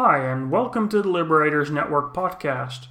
Hi, 0.00 0.18
and 0.18 0.48
welcome 0.52 0.88
to 0.90 1.02
the 1.02 1.08
Liberators 1.08 1.72
Network 1.72 2.14
podcast. 2.14 2.86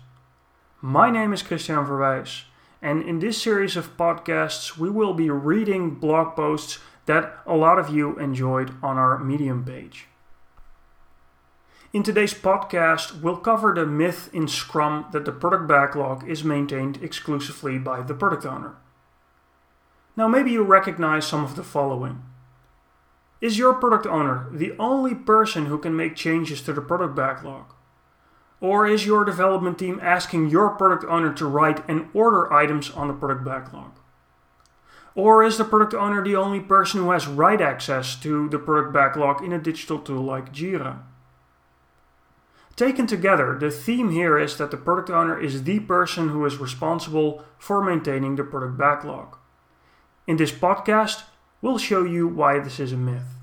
My 0.82 1.10
name 1.10 1.32
is 1.32 1.42
Christiaan 1.42 1.88
Verwijs, 1.88 2.44
and 2.82 3.02
in 3.02 3.20
this 3.20 3.42
series 3.42 3.78
of 3.78 3.96
podcasts, 3.96 4.78
we 4.78 4.90
will 4.90 5.14
be 5.14 5.30
reading 5.30 5.92
blog 5.92 6.36
posts 6.36 6.80
that 7.06 7.38
a 7.46 7.56
lot 7.56 7.80
of 7.80 7.90
you 7.90 8.20
enjoyed 8.20 8.74
on 8.84 8.98
our 8.98 9.18
Medium 9.20 9.64
page. 9.64 10.08
In 11.94 12.04
today's 12.04 12.34
podcast, 12.34 13.22
we'll 13.22 13.38
cover 13.38 13.74
the 13.74 13.86
myth 13.86 14.30
in 14.34 14.50
Scrum 14.50 15.06
that 15.14 15.24
the 15.24 15.32
product 15.32 15.66
backlog 15.66 16.28
is 16.28 16.44
maintained 16.44 17.02
exclusively 17.02 17.80
by 17.80 18.02
the 18.02 18.16
product 18.16 18.46
owner. 18.46 18.76
Now, 20.18 20.28
maybe 20.28 20.52
you 20.52 20.62
recognize 20.62 21.26
some 21.26 21.46
of 21.46 21.56
the 21.56 21.64
following. 21.64 22.22
Is 23.40 23.58
your 23.58 23.74
product 23.74 24.08
owner 24.08 24.48
the 24.52 24.74
only 24.80 25.14
person 25.14 25.68
who 25.68 25.78
can 25.78 25.96
make 25.96 26.16
changes 26.16 26.62
to 26.64 26.74
the 26.74 26.82
product 26.82 27.16
backlog? 27.16 27.74
Or 28.60 28.88
is 28.88 29.06
your 29.06 29.24
development 29.24 29.78
team 29.78 30.00
asking 30.02 30.50
your 30.50 30.70
product 30.70 31.06
owner 31.06 31.32
to 31.34 31.46
write 31.46 31.88
and 31.88 32.10
order 32.14 32.52
items 32.52 32.90
on 32.90 33.08
the 33.08 33.14
product 33.14 33.46
backlog? 33.46 34.00
Or 35.14 35.44
is 35.44 35.58
the 35.58 35.66
product 35.66 35.94
owner 35.94 36.24
the 36.24 36.36
only 36.36 36.60
person 36.60 37.02
who 37.02 37.12
has 37.12 37.28
write 37.28 37.62
access 37.62 38.16
to 38.22 38.50
the 38.50 38.60
product 38.60 38.94
backlog 38.94 39.44
in 39.44 39.54
a 39.54 39.60
digital 39.60 40.00
tool 40.00 40.24
like 40.24 40.54
Jira? 40.54 41.00
Taken 42.76 43.08
together, 43.08 43.58
the 43.60 43.72
theme 43.72 44.12
here 44.12 44.38
is 44.38 44.58
that 44.58 44.70
the 44.70 44.78
product 44.78 45.10
owner 45.10 45.40
is 45.40 45.64
the 45.64 45.80
person 45.80 46.30
who 46.30 46.46
is 46.46 46.58
responsible 46.58 47.44
for 47.58 47.84
maintaining 47.84 48.36
the 48.36 48.44
product 48.44 48.78
backlog. 48.78 49.36
In 50.28 50.38
this 50.38 50.52
podcast, 50.52 51.24
we'll 51.62 51.78
show 51.78 52.04
you 52.04 52.28
why 52.28 52.60
this 52.60 52.80
is 52.80 52.92
a 52.92 52.98
myth. 52.98 53.38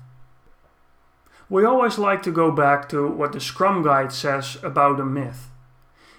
We 1.49 1.63
always 1.63 1.99
like 1.99 2.23
to 2.23 2.31
go 2.31 2.51
back 2.51 2.89
to 2.89 3.07
what 3.07 3.33
the 3.33 3.39
Scrum 3.39 3.83
Guide 3.83 4.11
says 4.11 4.57
about 4.63 4.99
a 4.99 5.05
myth. 5.05 5.49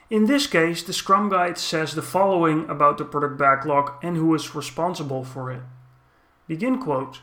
In 0.09 0.27
this 0.27 0.47
case, 0.47 0.85
the 0.85 0.93
Scrum 0.93 1.29
Guide 1.29 1.59
says 1.59 1.95
the 1.95 2.03
following 2.03 2.69
about 2.71 2.99
the 2.99 3.05
product 3.05 3.37
backlog 3.37 3.93
and 4.05 4.17
who 4.17 4.33
is 4.37 4.55
responsible 4.55 5.25
for 5.25 5.51
it. 5.51 5.63
Begin 6.47 6.81
quote. 6.81 7.23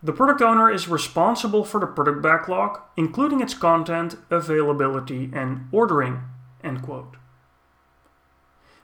The 0.00 0.12
product 0.12 0.42
owner 0.42 0.70
is 0.70 0.86
responsible 0.86 1.64
for 1.64 1.80
the 1.80 1.86
product 1.86 2.22
backlog, 2.22 2.78
including 2.96 3.40
its 3.40 3.54
content, 3.54 4.16
availability, 4.30 5.30
and 5.32 5.66
ordering. 5.72 6.20
End 6.62 6.82
quote. 6.82 7.16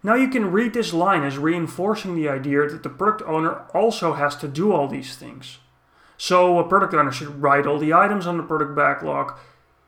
Now 0.02 0.14
you 0.14 0.28
can 0.28 0.50
read 0.50 0.72
this 0.72 0.94
line 0.94 1.22
as 1.24 1.36
reinforcing 1.36 2.14
the 2.14 2.28
idea 2.28 2.66
that 2.68 2.82
the 2.82 2.88
product 2.88 3.22
owner 3.28 3.66
also 3.74 4.14
has 4.14 4.34
to 4.36 4.48
do 4.48 4.72
all 4.72 4.88
these 4.88 5.14
things. 5.14 5.58
So 6.16 6.58
a 6.58 6.68
product 6.68 6.94
owner 6.94 7.12
should 7.12 7.42
write 7.42 7.66
all 7.66 7.78
the 7.78 7.92
items 7.92 8.26
on 8.26 8.36
the 8.36 8.42
product 8.42 8.74
backlog, 8.74 9.38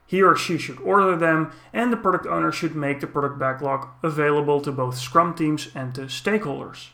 he 0.06 0.22
or 0.22 0.36
she 0.36 0.58
should 0.58 0.80
order 0.80 1.16
them, 1.16 1.52
and 1.72 1.90
the 1.90 1.96
product 1.96 2.26
owner 2.26 2.52
should 2.52 2.74
make 2.74 3.00
the 3.00 3.06
product 3.06 3.38
backlog 3.38 3.88
available 4.02 4.60
to 4.60 4.72
both 4.72 4.98
Scrum 4.98 5.34
teams 5.34 5.70
and 5.74 5.94
to 5.94 6.02
stakeholders. 6.02 6.88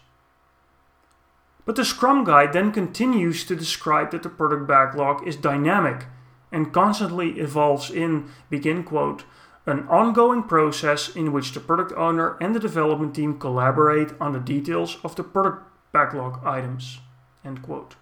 But 1.65 1.77
the 1.77 1.85
Scrum 1.85 2.25
Guide 2.25 2.53
then 2.53 2.73
continues 2.73 3.45
to 3.45 3.57
describe 3.57 4.11
that 4.13 4.23
the 4.23 4.29
product 4.29 4.67
backlog 4.67 5.27
is 5.27 5.37
dynamic 5.37 6.07
and 6.51 6.73
constantly 6.73 7.41
evolves 7.41 7.91
in, 7.91 8.31
begin 8.49 8.85
quote, 8.85 9.25
an 9.69 9.87
ongoing 9.89 10.43
process 10.43 11.15
in 11.15 11.33
which 11.33 11.53
the 11.53 11.61
product 11.61 11.93
owner 11.93 12.39
and 12.41 12.55
the 12.55 12.61
development 12.61 13.15
team 13.15 13.39
collaborate 13.39 14.09
on 14.21 14.33
the 14.33 14.41
details 14.41 14.97
of 15.05 15.15
the 15.15 15.23
product 15.23 15.63
backlog 15.93 16.45
items. 16.45 17.01
End 17.45 17.63
quote. 17.63 17.97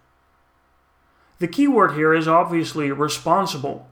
The 1.39 1.49
keyword 1.49 1.93
here 1.93 2.15
is 2.15 2.29
obviously 2.29 2.93
responsible. 2.93 3.89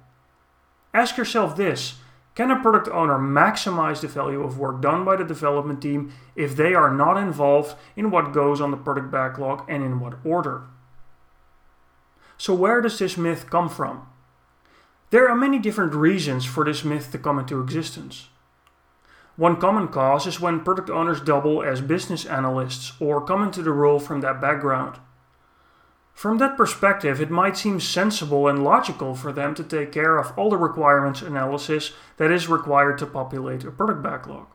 Ask 0.94 1.16
yourself 1.16 1.56
this 1.56 1.94
can 2.34 2.50
a 2.50 2.60
product 2.60 2.88
owner 2.88 3.18
maximize 3.18 4.00
the 4.00 4.08
value 4.08 4.42
of 4.42 4.58
work 4.58 4.80
done 4.80 5.04
by 5.04 5.16
the 5.16 5.24
development 5.24 5.80
team 5.82 6.12
if 6.34 6.56
they 6.56 6.74
are 6.74 6.92
not 6.92 7.16
involved 7.16 7.76
in 7.96 8.10
what 8.10 8.32
goes 8.32 8.60
on 8.60 8.70
the 8.70 8.76
product 8.76 9.10
backlog 9.10 9.64
and 9.68 9.84
in 9.84 10.00
what 10.00 10.14
order? 10.24 10.62
So, 12.36 12.52
where 12.54 12.80
does 12.80 12.98
this 12.98 13.16
myth 13.16 13.48
come 13.50 13.68
from? 13.68 14.08
There 15.14 15.28
are 15.28 15.36
many 15.36 15.60
different 15.60 15.94
reasons 15.94 16.44
for 16.44 16.64
this 16.64 16.82
myth 16.82 17.12
to 17.12 17.18
come 17.18 17.38
into 17.38 17.60
existence. 17.60 18.30
One 19.36 19.60
common 19.60 19.86
cause 19.86 20.26
is 20.26 20.40
when 20.40 20.64
product 20.64 20.90
owners 20.90 21.20
double 21.20 21.62
as 21.62 21.80
business 21.80 22.26
analysts 22.26 22.94
or 22.98 23.24
come 23.24 23.44
into 23.44 23.62
the 23.62 23.70
role 23.70 24.00
from 24.00 24.22
that 24.22 24.40
background. 24.40 24.98
From 26.14 26.38
that 26.38 26.56
perspective, 26.56 27.20
it 27.20 27.30
might 27.30 27.56
seem 27.56 27.78
sensible 27.78 28.48
and 28.48 28.64
logical 28.64 29.14
for 29.14 29.30
them 29.30 29.54
to 29.54 29.62
take 29.62 29.92
care 29.92 30.18
of 30.18 30.36
all 30.36 30.50
the 30.50 30.56
requirements 30.56 31.22
analysis 31.22 31.92
that 32.16 32.32
is 32.32 32.48
required 32.48 32.98
to 32.98 33.06
populate 33.06 33.62
a 33.62 33.70
product 33.70 34.02
backlog. 34.02 34.48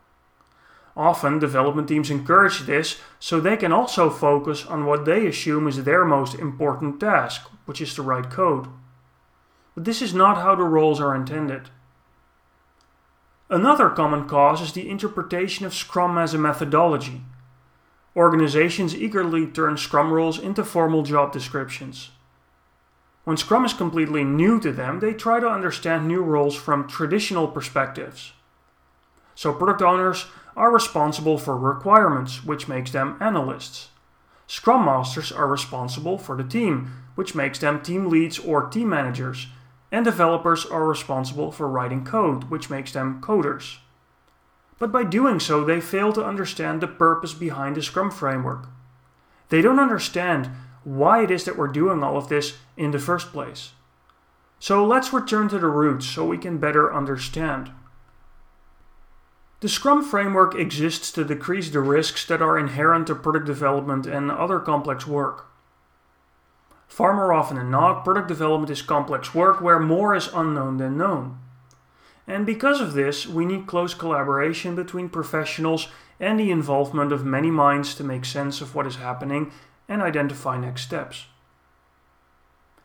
Often, 0.93 1.39
development 1.39 1.87
teams 1.87 2.11
encourage 2.11 2.63
this 2.63 2.99
so 3.17 3.39
they 3.39 3.55
can 3.55 3.71
also 3.71 4.09
focus 4.09 4.65
on 4.65 4.85
what 4.85 5.05
they 5.05 5.25
assume 5.25 5.69
is 5.69 5.85
their 5.85 6.03
most 6.03 6.35
important 6.35 6.99
task, 6.99 7.43
which 7.63 7.79
is 7.79 7.95
to 7.95 8.01
write 8.01 8.29
code. 8.29 8.67
But 9.79 9.85
this 9.85 10.01
is 10.01 10.13
not 10.13 10.35
how 10.35 10.55
the 10.55 10.63
roles 10.63 10.99
are 10.99 11.15
intended. 11.15 11.69
Another 13.49 13.89
common 13.89 14.27
cause 14.27 14.59
is 14.59 14.73
the 14.73 14.89
interpretation 14.89 15.65
of 15.65 15.73
Scrum 15.73 16.17
as 16.17 16.33
a 16.33 16.37
methodology. 16.37 17.21
Organizations 18.13 18.93
eagerly 18.93 19.47
turn 19.47 19.77
Scrum 19.77 20.11
roles 20.11 20.37
into 20.37 20.65
formal 20.65 21.03
job 21.03 21.31
descriptions. 21.31 22.09
When 23.23 23.37
Scrum 23.37 23.63
is 23.63 23.71
completely 23.71 24.25
new 24.25 24.59
to 24.59 24.73
them, 24.73 24.99
they 24.99 25.13
try 25.13 25.39
to 25.39 25.47
understand 25.47 26.09
new 26.09 26.23
roles 26.23 26.57
from 26.57 26.85
traditional 26.85 27.47
perspectives. 27.47 28.33
So, 29.33 29.53
product 29.53 29.81
owners 29.81 30.25
are 30.57 30.73
responsible 30.73 31.37
for 31.37 31.55
requirements, 31.55 32.43
which 32.43 32.67
makes 32.67 32.91
them 32.91 33.15
analysts. 33.21 33.91
Scrum 34.45 34.83
Masters 34.83 35.31
are 35.31 35.47
responsible 35.47 36.17
for 36.17 36.35
the 36.35 36.43
team, 36.43 36.91
which 37.15 37.33
makes 37.33 37.59
them 37.59 37.81
team 37.81 38.09
leads 38.09 38.39
or 38.39 38.67
team 38.67 38.89
managers, 38.89 39.47
and 39.91 40.05
developers 40.05 40.65
are 40.65 40.85
responsible 40.85 41.51
for 41.51 41.67
writing 41.67 42.05
code, 42.05 42.45
which 42.45 42.69
makes 42.69 42.91
them 42.91 43.21
coders. 43.21 43.77
But 44.77 44.91
by 44.91 45.03
doing 45.03 45.39
so, 45.39 45.63
they 45.63 45.81
fail 45.81 46.13
to 46.13 46.25
understand 46.25 46.81
the 46.81 46.87
purpose 46.87 47.33
behind 47.33 47.75
the 47.75 47.83
Scrum 47.83 48.11
framework. 48.11 48.67
They 49.49 49.61
don't 49.61 49.79
understand 49.79 50.49
why 50.83 51.23
it 51.23 51.31
is 51.31 51.43
that 51.45 51.57
we're 51.57 51.67
doing 51.67 52.03
all 52.03 52.17
of 52.17 52.29
this 52.29 52.57
in 52.77 52.91
the 52.91 52.99
first 52.99 53.31
place. 53.33 53.73
So 54.59 54.85
let's 54.85 55.13
return 55.13 55.49
to 55.49 55.59
the 55.59 55.67
roots 55.67 56.05
so 56.05 56.25
we 56.25 56.37
can 56.37 56.57
better 56.57 56.93
understand. 56.93 57.71
The 59.61 59.69
Scrum 59.69 60.03
framework 60.03 60.55
exists 60.55 61.11
to 61.13 61.25
decrease 61.25 61.69
the 61.69 61.81
risks 61.81 62.25
that 62.27 62.41
are 62.41 62.57
inherent 62.57 63.07
to 63.07 63.15
product 63.15 63.45
development 63.45 64.05
and 64.05 64.31
other 64.31 64.59
complex 64.59 65.05
work. 65.05 65.47
Far 66.89 67.13
more 67.13 67.31
often 67.31 67.55
than 67.55 67.71
not, 67.71 68.03
product 68.03 68.27
development 68.27 68.71
is 68.71 68.81
complex 68.81 69.33
work 69.33 69.61
where 69.61 69.79
more 69.79 70.15
is 70.15 70.29
unknown 70.33 70.77
than 70.77 70.97
known. 70.97 71.39
And 72.27 72.45
because 72.45 72.81
of 72.81 72.93
this, 72.93 73.25
we 73.25 73.45
need 73.45 73.67
close 73.67 73.93
collaboration 73.93 74.75
between 74.75 75.07
professionals 75.07 75.87
and 76.19 76.39
the 76.39 76.51
involvement 76.51 77.13
of 77.13 77.23
many 77.23 77.49
minds 77.49 77.95
to 77.95 78.03
make 78.03 78.25
sense 78.25 78.59
of 78.59 78.75
what 78.75 78.85
is 78.85 78.97
happening 78.97 79.51
and 79.87 80.01
identify 80.01 80.57
next 80.57 80.81
steps. 80.81 81.27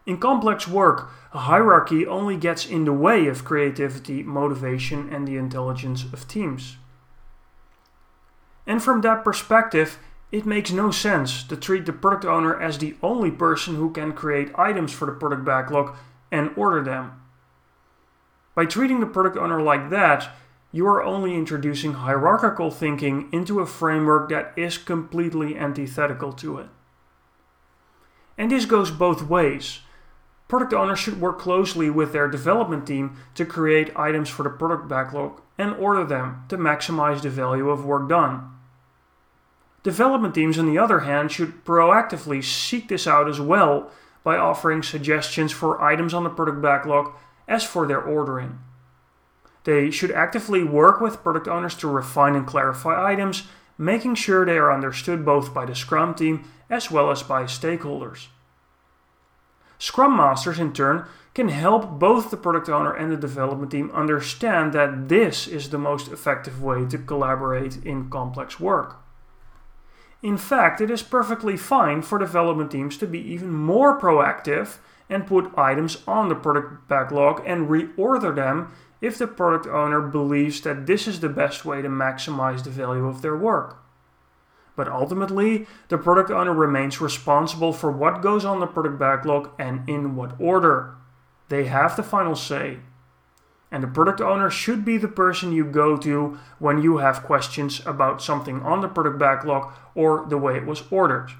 In 0.06 0.18
complex 0.18 0.68
work, 0.68 1.10
a 1.32 1.40
hierarchy 1.40 2.06
only 2.06 2.36
gets 2.36 2.66
in 2.66 2.84
the 2.84 2.92
way 2.92 3.26
of 3.26 3.44
creativity, 3.44 4.22
motivation, 4.22 5.12
and 5.12 5.26
the 5.26 5.38
intelligence 5.38 6.04
of 6.04 6.28
teams. 6.28 6.76
And 8.66 8.82
from 8.82 9.00
that 9.00 9.24
perspective, 9.24 9.98
it 10.32 10.46
makes 10.46 10.72
no 10.72 10.90
sense 10.90 11.44
to 11.44 11.56
treat 11.56 11.86
the 11.86 11.92
product 11.92 12.24
owner 12.24 12.60
as 12.60 12.78
the 12.78 12.96
only 13.02 13.30
person 13.30 13.76
who 13.76 13.90
can 13.90 14.12
create 14.12 14.58
items 14.58 14.92
for 14.92 15.06
the 15.06 15.12
product 15.12 15.44
backlog 15.44 15.96
and 16.32 16.50
order 16.56 16.82
them. 16.82 17.20
By 18.54 18.66
treating 18.66 19.00
the 19.00 19.06
product 19.06 19.36
owner 19.36 19.60
like 19.60 19.90
that, 19.90 20.30
you 20.72 20.86
are 20.88 21.02
only 21.02 21.34
introducing 21.34 21.94
hierarchical 21.94 22.70
thinking 22.70 23.28
into 23.32 23.60
a 23.60 23.66
framework 23.66 24.28
that 24.30 24.52
is 24.56 24.76
completely 24.76 25.56
antithetical 25.56 26.32
to 26.32 26.58
it. 26.58 26.66
And 28.36 28.50
this 28.50 28.64
goes 28.64 28.90
both 28.90 29.22
ways. 29.22 29.80
Product 30.48 30.72
owners 30.72 30.98
should 30.98 31.20
work 31.20 31.38
closely 31.38 31.88
with 31.90 32.12
their 32.12 32.28
development 32.28 32.86
team 32.86 33.16
to 33.36 33.46
create 33.46 33.96
items 33.96 34.28
for 34.28 34.42
the 34.42 34.50
product 34.50 34.88
backlog 34.88 35.40
and 35.56 35.74
order 35.76 36.04
them 36.04 36.44
to 36.48 36.58
maximize 36.58 37.22
the 37.22 37.30
value 37.30 37.70
of 37.70 37.84
work 37.84 38.08
done. 38.08 38.50
Development 39.84 40.34
teams, 40.34 40.58
on 40.58 40.66
the 40.66 40.78
other 40.78 41.00
hand, 41.00 41.30
should 41.30 41.64
proactively 41.64 42.42
seek 42.42 42.88
this 42.88 43.06
out 43.06 43.28
as 43.28 43.38
well 43.38 43.90
by 44.24 44.36
offering 44.38 44.82
suggestions 44.82 45.52
for 45.52 45.82
items 45.82 46.14
on 46.14 46.24
the 46.24 46.30
product 46.30 46.62
backlog 46.62 47.12
as 47.46 47.62
for 47.62 47.86
their 47.86 48.00
ordering. 48.00 48.58
They 49.64 49.90
should 49.90 50.10
actively 50.10 50.64
work 50.64 51.02
with 51.02 51.22
product 51.22 51.46
owners 51.46 51.74
to 51.76 51.88
refine 51.88 52.34
and 52.34 52.46
clarify 52.46 53.12
items, 53.12 53.44
making 53.76 54.14
sure 54.14 54.46
they 54.46 54.56
are 54.56 54.72
understood 54.72 55.24
both 55.24 55.52
by 55.52 55.66
the 55.66 55.74
Scrum 55.74 56.14
team 56.14 56.48
as 56.70 56.90
well 56.90 57.10
as 57.10 57.22
by 57.22 57.44
stakeholders. 57.44 58.28
Scrum 59.78 60.16
Masters, 60.16 60.58
in 60.58 60.72
turn, 60.72 61.06
can 61.34 61.48
help 61.48 61.98
both 61.98 62.30
the 62.30 62.38
product 62.38 62.70
owner 62.70 62.94
and 62.94 63.12
the 63.12 63.18
development 63.18 63.72
team 63.72 63.90
understand 63.90 64.72
that 64.72 65.08
this 65.10 65.46
is 65.46 65.68
the 65.68 65.78
most 65.78 66.10
effective 66.10 66.62
way 66.62 66.86
to 66.86 66.96
collaborate 66.96 67.84
in 67.84 68.08
complex 68.08 68.58
work. 68.58 69.03
In 70.24 70.38
fact, 70.38 70.80
it 70.80 70.90
is 70.90 71.02
perfectly 71.02 71.54
fine 71.54 72.00
for 72.00 72.18
development 72.18 72.70
teams 72.70 72.96
to 72.96 73.06
be 73.06 73.18
even 73.18 73.52
more 73.52 74.00
proactive 74.00 74.78
and 75.10 75.26
put 75.26 75.52
items 75.54 75.98
on 76.08 76.30
the 76.30 76.34
product 76.34 76.88
backlog 76.88 77.42
and 77.44 77.68
reorder 77.68 78.34
them 78.34 78.72
if 79.02 79.18
the 79.18 79.26
product 79.26 79.66
owner 79.66 80.00
believes 80.00 80.62
that 80.62 80.86
this 80.86 81.06
is 81.06 81.20
the 81.20 81.28
best 81.28 81.66
way 81.66 81.82
to 81.82 81.90
maximize 81.90 82.64
the 82.64 82.70
value 82.70 83.06
of 83.06 83.20
their 83.20 83.36
work. 83.36 83.76
But 84.74 84.88
ultimately, 84.88 85.66
the 85.88 85.98
product 85.98 86.30
owner 86.30 86.54
remains 86.54 87.02
responsible 87.02 87.74
for 87.74 87.92
what 87.92 88.22
goes 88.22 88.46
on 88.46 88.60
the 88.60 88.66
product 88.66 88.98
backlog 88.98 89.50
and 89.58 89.86
in 89.86 90.16
what 90.16 90.40
order. 90.40 90.94
They 91.50 91.66
have 91.66 91.96
the 91.96 92.02
final 92.02 92.34
say. 92.34 92.78
And 93.74 93.82
the 93.82 93.88
product 93.88 94.20
owner 94.20 94.50
should 94.50 94.84
be 94.84 94.98
the 94.98 95.08
person 95.08 95.52
you 95.52 95.64
go 95.64 95.96
to 95.96 96.38
when 96.60 96.80
you 96.80 96.98
have 96.98 97.24
questions 97.24 97.84
about 97.84 98.22
something 98.22 98.62
on 98.62 98.82
the 98.82 98.88
product 98.88 99.18
backlog 99.18 99.72
or 99.96 100.24
the 100.28 100.38
way 100.38 100.56
it 100.56 100.64
was 100.64 100.84
ordered. 100.92 101.32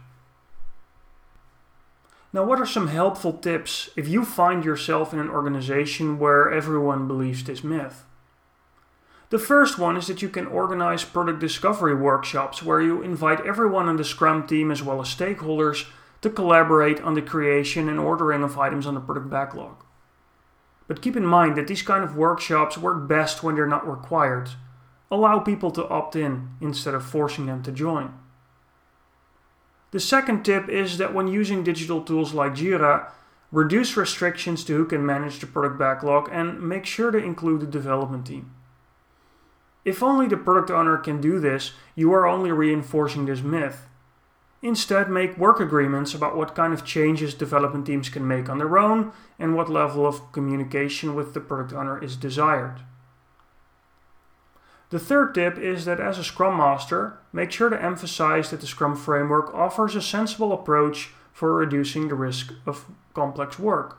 Now, 2.33 2.43
what 2.43 2.59
are 2.59 2.67
some 2.67 2.89
helpful 2.89 3.35
tips 3.35 3.89
if 3.95 4.09
you 4.09 4.25
find 4.25 4.65
yourself 4.65 5.13
in 5.13 5.21
an 5.21 5.31
organization 5.31 6.19
where 6.19 6.51
everyone 6.51 7.07
believes 7.07 7.45
this 7.45 7.63
myth? 7.63 8.03
The 9.31 9.39
first 9.39 9.79
one 9.79 9.97
is 9.97 10.09
that 10.09 10.21
you 10.21 10.29
can 10.29 10.49
organize 10.49 11.05
product 11.05 11.39
discovery 11.39 11.95
workshops 11.95 12.65
where 12.65 12.81
you 12.81 13.01
invite 13.01 13.47
everyone 13.47 13.89
on 13.89 13.97
the 13.97 14.03
Scrum 14.03 14.45
team 14.45 14.73
as 14.73 14.83
well 14.83 15.01
as 15.01 15.07
stakeholders 15.07 15.87
to 16.23 16.31
collaborate 16.31 17.01
on 17.01 17.15
the 17.15 17.23
creation 17.23 17.89
and 17.89 18.01
ordering 18.01 18.43
of 18.43 18.59
items 18.59 18.89
on 18.89 18.95
the 18.95 19.01
product 19.01 19.31
backlog. 19.31 19.84
But 20.87 21.03
keep 21.03 21.17
in 21.17 21.25
mind 21.25 21.57
that 21.57 21.67
these 21.67 21.83
kind 21.83 22.05
of 22.05 22.17
workshops 22.17 22.77
work 22.77 23.09
best 23.09 23.43
when 23.43 23.55
they're 23.55 23.67
not 23.67 23.89
required. 23.89 24.51
Allow 25.11 25.41
people 25.41 25.71
to 25.73 25.89
opt 25.89 26.17
in 26.17 26.51
instead 26.61 26.95
of 26.95 27.05
forcing 27.05 27.47
them 27.47 27.63
to 27.63 27.73
join. 27.73 28.15
The 29.93 30.01
second 30.01 30.43
tip 30.43 30.69
is 30.69 30.99
that 30.99 31.15
when 31.15 31.29
using 31.29 31.63
digital 31.63 32.03
tools 32.03 32.35
like 32.35 32.55
Jira, 32.55 33.11
reduce 33.53 33.97
restrictions 33.97 34.65
to 34.65 34.77
who 34.77 34.85
can 34.85 35.07
manage 35.07 35.39
the 35.39 35.47
product 35.47 35.79
backlog 35.79 36.29
and 36.33 36.61
make 36.61 36.85
sure 36.85 37.13
to 37.13 37.19
include 37.19 37.61
the 37.61 37.67
development 37.67 38.27
team. 38.27 38.53
If 39.85 40.03
only 40.03 40.27
the 40.27 40.37
product 40.37 40.71
owner 40.71 40.97
can 40.97 41.21
do 41.21 41.39
this, 41.39 41.73
you 41.95 42.13
are 42.13 42.27
only 42.27 42.51
reinforcing 42.51 43.27
this 43.27 43.43
myth. 43.43 43.87
Instead, 44.65 45.11
make 45.11 45.37
work 45.37 45.61
agreements 45.61 46.15
about 46.15 46.35
what 46.35 46.55
kind 46.55 46.73
of 46.73 46.87
changes 46.87 47.35
development 47.35 47.85
teams 47.85 48.09
can 48.09 48.27
make 48.27 48.49
on 48.49 48.57
their 48.57 48.79
own 48.79 49.13
and 49.39 49.55
what 49.55 49.69
level 49.69 50.07
of 50.07 50.33
communication 50.33 51.15
with 51.15 51.35
the 51.35 51.41
product 51.41 51.75
owner 51.75 52.03
is 52.03 52.17
desired. 52.17 52.81
The 54.89 54.99
third 54.99 55.35
tip 55.35 55.59
is 55.59 55.85
that 55.85 56.01
as 56.01 56.19
a 56.19 56.25
Scrum 56.25 56.57
Master, 56.57 57.19
make 57.31 57.53
sure 57.53 57.69
to 57.69 57.83
emphasize 57.83 58.51
that 58.51 58.63
the 58.63 58.67
Scrum 58.67 58.97
framework 58.97 59.53
offers 59.53 59.95
a 59.95 60.01
sensible 60.01 60.51
approach 60.51 61.11
for 61.31 61.55
reducing 61.55 62.09
the 62.09 62.15
risk 62.15 62.55
of 62.65 62.87
complex 63.13 63.59
work. 63.59 63.99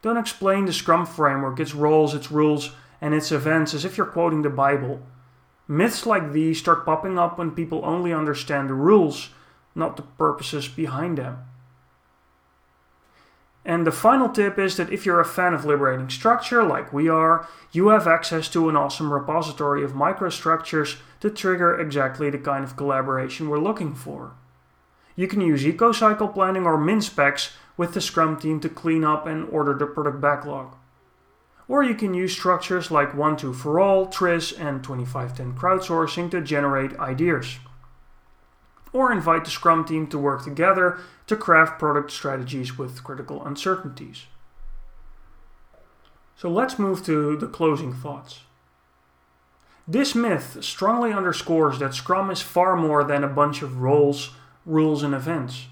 Don't 0.00 0.16
explain 0.16 0.64
the 0.64 0.72
Scrum 0.72 1.04
framework, 1.04 1.60
its 1.60 1.74
roles, 1.74 2.14
its 2.14 2.30
rules, 2.30 2.70
and 3.02 3.12
its 3.12 3.30
events 3.30 3.74
as 3.74 3.84
if 3.84 3.98
you're 3.98 4.06
quoting 4.06 4.40
the 4.40 4.48
Bible. 4.48 5.02
Myths 5.68 6.06
like 6.06 6.32
these 6.32 6.58
start 6.58 6.86
popping 6.86 7.18
up 7.18 7.36
when 7.36 7.50
people 7.50 7.84
only 7.84 8.14
understand 8.14 8.70
the 8.70 8.74
rules 8.74 9.28
not 9.74 9.96
the 9.96 10.02
purposes 10.02 10.68
behind 10.68 11.18
them. 11.18 11.38
And 13.64 13.86
the 13.86 13.92
final 13.92 14.28
tip 14.28 14.58
is 14.58 14.76
that 14.76 14.92
if 14.92 15.06
you're 15.06 15.20
a 15.20 15.24
fan 15.24 15.54
of 15.54 15.64
liberating 15.64 16.10
structure, 16.10 16.64
like 16.64 16.92
we 16.92 17.08
are, 17.08 17.46
you 17.70 17.88
have 17.88 18.08
access 18.08 18.48
to 18.50 18.68
an 18.68 18.76
awesome 18.76 19.12
repository 19.12 19.84
of 19.84 19.92
microstructures 19.92 20.98
to 21.20 21.30
trigger 21.30 21.78
exactly 21.78 22.28
the 22.28 22.38
kind 22.38 22.64
of 22.64 22.76
collaboration 22.76 23.48
we're 23.48 23.60
looking 23.60 23.94
for. 23.94 24.34
You 25.14 25.28
can 25.28 25.40
use 25.40 25.64
eco-cycle 25.64 26.28
planning 26.28 26.64
or 26.64 26.76
min-specs 26.76 27.52
with 27.76 27.94
the 27.94 28.00
Scrum 28.00 28.36
team 28.36 28.58
to 28.60 28.68
clean 28.68 29.04
up 29.04 29.26
and 29.26 29.48
order 29.48 29.74
the 29.74 29.86
product 29.86 30.20
backlog. 30.20 30.74
Or 31.68 31.84
you 31.84 31.94
can 31.94 32.14
use 32.14 32.32
structures 32.32 32.90
like 32.90 33.12
1-2 33.12 33.54
for 33.54 33.78
all, 33.78 34.06
TRIZ, 34.06 34.58
and 34.58 34.82
2510 34.82 35.54
crowdsourcing 35.54 36.30
to 36.32 36.40
generate 36.40 36.98
ideas 36.98 37.58
or 38.92 39.12
invite 39.12 39.44
the 39.44 39.50
Scrum 39.50 39.84
team 39.84 40.06
to 40.08 40.18
work 40.18 40.44
together 40.44 40.98
to 41.26 41.36
craft 41.36 41.78
product 41.78 42.10
strategies 42.10 42.76
with 42.76 43.02
critical 43.02 43.44
uncertainties. 43.44 44.26
So 46.36 46.50
let's 46.50 46.78
move 46.78 47.04
to 47.06 47.36
the 47.36 47.46
closing 47.46 47.92
thoughts. 47.92 48.40
This 49.86 50.14
myth 50.14 50.58
strongly 50.60 51.12
underscores 51.12 51.78
that 51.78 51.94
Scrum 51.94 52.30
is 52.30 52.40
far 52.40 52.76
more 52.76 53.02
than 53.04 53.24
a 53.24 53.28
bunch 53.28 53.62
of 53.62 53.80
roles, 53.80 54.30
rules, 54.64 55.02
and 55.02 55.14
events. 55.14 55.66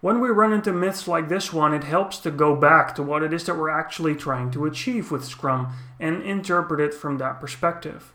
When 0.00 0.20
we 0.20 0.28
run 0.28 0.52
into 0.52 0.72
myths 0.72 1.08
like 1.08 1.28
this 1.28 1.52
one, 1.52 1.72
it 1.72 1.84
helps 1.84 2.18
to 2.18 2.30
go 2.30 2.54
back 2.54 2.94
to 2.94 3.02
what 3.02 3.22
it 3.22 3.32
is 3.32 3.44
that 3.44 3.56
we're 3.56 3.70
actually 3.70 4.14
trying 4.14 4.50
to 4.52 4.66
achieve 4.66 5.10
with 5.10 5.24
Scrum 5.24 5.72
and 5.98 6.22
interpret 6.22 6.80
it 6.80 6.92
from 6.92 7.18
that 7.18 7.40
perspective. 7.40 8.12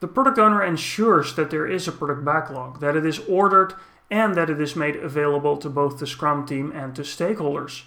The 0.00 0.08
product 0.08 0.38
owner 0.38 0.62
ensures 0.62 1.34
that 1.36 1.50
there 1.50 1.66
is 1.66 1.88
a 1.88 1.92
product 1.92 2.24
backlog, 2.24 2.80
that 2.80 2.96
it 2.96 3.06
is 3.06 3.18
ordered, 3.20 3.74
and 4.10 4.34
that 4.34 4.50
it 4.50 4.60
is 4.60 4.76
made 4.76 4.96
available 4.96 5.56
to 5.56 5.70
both 5.70 5.98
the 5.98 6.06
Scrum 6.06 6.46
team 6.46 6.70
and 6.72 6.94
to 6.94 7.02
stakeholders. 7.02 7.82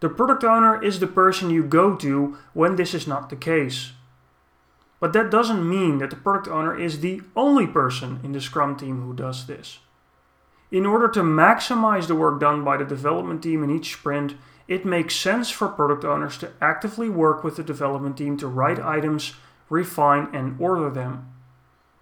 The 0.00 0.08
product 0.08 0.44
owner 0.44 0.80
is 0.82 1.00
the 1.00 1.06
person 1.06 1.50
you 1.50 1.64
go 1.64 1.96
to 1.96 2.38
when 2.52 2.76
this 2.76 2.94
is 2.94 3.06
not 3.06 3.30
the 3.30 3.36
case. 3.36 3.92
But 5.00 5.12
that 5.12 5.30
doesn't 5.30 5.68
mean 5.68 5.98
that 5.98 6.10
the 6.10 6.16
product 6.16 6.48
owner 6.48 6.78
is 6.78 7.00
the 7.00 7.22
only 7.34 7.66
person 7.66 8.20
in 8.22 8.32
the 8.32 8.40
Scrum 8.40 8.76
team 8.76 9.02
who 9.02 9.14
does 9.14 9.46
this. 9.46 9.78
In 10.70 10.84
order 10.84 11.08
to 11.08 11.22
maximize 11.22 12.06
the 12.06 12.14
work 12.14 12.40
done 12.40 12.62
by 12.62 12.76
the 12.76 12.84
development 12.84 13.42
team 13.42 13.64
in 13.64 13.70
each 13.70 13.92
sprint, 13.92 14.34
it 14.66 14.84
makes 14.84 15.16
sense 15.16 15.50
for 15.50 15.66
product 15.68 16.04
owners 16.04 16.36
to 16.38 16.52
actively 16.60 17.08
work 17.08 17.42
with 17.42 17.56
the 17.56 17.62
development 17.62 18.18
team 18.18 18.36
to 18.36 18.46
write 18.46 18.78
items 18.78 19.32
refine, 19.68 20.28
and 20.32 20.60
order 20.60 20.90
them. 20.90 21.32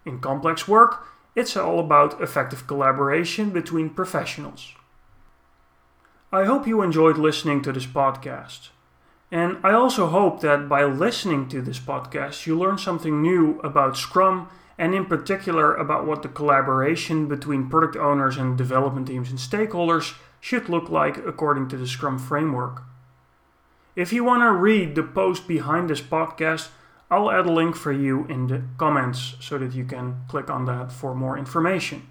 In 0.05 0.19
complex 0.19 0.67
work, 0.67 1.05
it's 1.35 1.55
all 1.55 1.79
about 1.79 2.21
effective 2.21 2.65
collaboration 2.65 3.51
between 3.51 3.89
professionals. 3.89 4.73
I 6.31 6.45
hope 6.45 6.67
you 6.67 6.81
enjoyed 6.81 7.17
listening 7.17 7.61
to 7.61 7.71
this 7.71 7.85
podcast. 7.85 8.69
And 9.31 9.57
I 9.63 9.73
also 9.73 10.07
hope 10.07 10.41
that 10.41 10.69
by 10.69 10.83
listening 10.85 11.49
to 11.49 11.61
this 11.61 11.79
podcast, 11.79 12.45
you 12.45 12.57
learn 12.57 12.77
something 12.77 13.21
new 13.21 13.59
about 13.59 13.97
Scrum 13.97 14.49
and, 14.77 14.95
in 14.95 15.05
particular, 15.05 15.75
about 15.75 16.05
what 16.05 16.21
the 16.21 16.29
collaboration 16.29 17.27
between 17.27 17.69
product 17.69 17.95
owners 17.97 18.37
and 18.37 18.57
development 18.57 19.07
teams 19.07 19.29
and 19.29 19.39
stakeholders 19.39 20.15
should 20.39 20.69
look 20.69 20.89
like 20.89 21.17
according 21.17 21.67
to 21.69 21.77
the 21.77 21.87
Scrum 21.87 22.17
framework. 22.17 22.83
If 23.95 24.13
you 24.13 24.23
want 24.23 24.43
to 24.43 24.51
read 24.51 24.95
the 24.95 25.03
post 25.03 25.47
behind 25.47 25.89
this 25.89 26.01
podcast, 26.01 26.69
I'll 27.09 27.31
add 27.31 27.45
a 27.45 27.51
link 27.51 27.75
for 27.75 27.91
you 27.91 28.25
in 28.25 28.47
the 28.47 28.63
comments 28.77 29.35
so 29.39 29.57
that 29.57 29.73
you 29.73 29.85
can 29.85 30.21
click 30.27 30.49
on 30.49 30.65
that 30.65 30.91
for 30.91 31.15
more 31.15 31.37
information. 31.37 32.07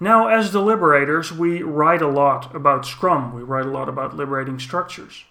Now, 0.00 0.26
as 0.26 0.50
the 0.50 0.62
Liberators, 0.62 1.30
we 1.30 1.62
write 1.62 2.02
a 2.02 2.08
lot 2.08 2.54
about 2.54 2.86
Scrum, 2.86 3.32
we 3.34 3.42
write 3.42 3.66
a 3.66 3.70
lot 3.70 3.88
about 3.88 4.16
liberating 4.16 4.58
structures. 4.58 5.24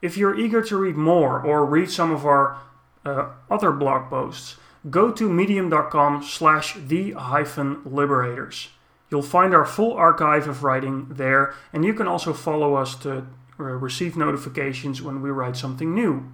If 0.00 0.16
you're 0.16 0.38
eager 0.38 0.62
to 0.62 0.76
read 0.76 0.96
more 0.96 1.40
or 1.40 1.64
read 1.64 1.90
some 1.90 2.10
of 2.10 2.24
our 2.24 2.58
uh, 3.04 3.30
other 3.50 3.70
blog 3.70 4.10
posts, 4.10 4.56
go 4.90 5.12
to 5.12 5.28
medium.com 5.28 6.22
slash 6.22 6.74
the 6.74 7.12
hyphen 7.12 7.82
liberators. 7.84 8.70
You'll 9.10 9.22
find 9.22 9.54
our 9.54 9.64
full 9.64 9.92
archive 9.92 10.48
of 10.48 10.64
writing 10.64 11.08
there, 11.10 11.54
and 11.72 11.84
you 11.84 11.94
can 11.94 12.06
also 12.06 12.32
follow 12.32 12.74
us 12.74 12.94
to 12.96 13.26
uh, 13.60 13.62
receive 13.62 14.16
notifications 14.16 15.00
when 15.00 15.22
we 15.22 15.30
write 15.30 15.56
something 15.56 15.94
new. 15.94 16.30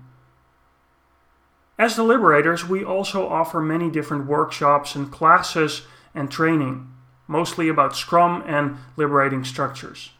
As 1.76 1.96
the 1.96 2.04
Liberators, 2.04 2.68
we 2.68 2.84
also 2.84 3.28
offer 3.28 3.60
many 3.60 3.90
different 3.90 4.26
workshops 4.26 4.94
and 4.94 5.10
classes 5.10 5.82
and 6.14 6.30
training, 6.30 6.86
mostly 7.26 7.68
about 7.68 7.96
Scrum 7.96 8.44
and 8.46 8.76
liberating 8.96 9.42
structures. 9.44 10.12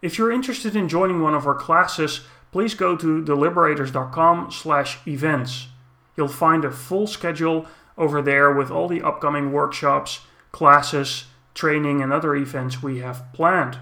If 0.00 0.16
you're 0.16 0.32
interested 0.32 0.74
in 0.74 0.88
joining 0.88 1.20
one 1.20 1.34
of 1.34 1.46
our 1.46 1.54
classes, 1.54 2.22
please 2.50 2.72
go 2.74 2.96
to 2.96 3.22
theliberators.com/events. 3.22 5.68
You'll 6.16 6.28
find 6.28 6.64
a 6.64 6.70
full 6.70 7.06
schedule 7.06 7.66
over 7.98 8.22
there 8.22 8.50
with 8.52 8.70
all 8.70 8.88
the 8.88 9.02
upcoming 9.02 9.52
workshops, 9.52 10.20
classes, 10.50 11.26
training, 11.54 12.00
and 12.00 12.10
other 12.12 12.34
events 12.34 12.82
we 12.82 13.00
have 13.00 13.30
planned. 13.34 13.80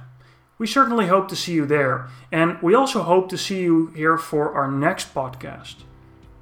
We 0.58 0.66
certainly 0.66 1.06
hope 1.06 1.28
to 1.28 1.36
see 1.36 1.52
you 1.52 1.66
there, 1.66 2.08
and 2.32 2.58
we 2.60 2.74
also 2.74 3.02
hope 3.02 3.28
to 3.28 3.38
see 3.38 3.62
you 3.62 3.92
here 3.94 4.16
for 4.16 4.52
our 4.54 4.66
next 4.68 5.14
podcast. 5.14 5.84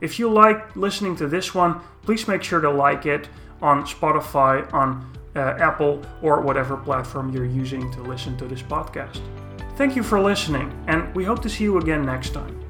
If 0.02 0.18
you 0.18 0.28
like 0.28 0.75
listening 0.75 1.14
to 1.16 1.28
this 1.28 1.54
one, 1.54 1.80
please 2.02 2.26
make 2.26 2.42
sure 2.42 2.61
to 2.61 2.68
like 2.68 3.06
it 3.06 3.28
on 3.62 3.85
Spotify, 3.85 4.71
on 4.75 5.09
uh, 5.37 5.56
Apple 5.61 6.02
or 6.23 6.40
whatever 6.40 6.76
platform 6.76 7.32
you're 7.32 7.47
using 7.47 7.88
to 7.92 8.02
listen 8.02 8.37
to 8.38 8.47
this 8.47 8.62
podcast. 8.62 9.21
Thank 9.76 9.94
you 9.94 10.02
for 10.02 10.21
listening, 10.21 10.73
and 10.88 11.14
we 11.14 11.23
hope 11.25 11.40
to 11.42 11.49
see 11.49 11.62
you 11.62 11.78
again 11.78 12.04
next 12.04 12.30
time. 12.30 12.62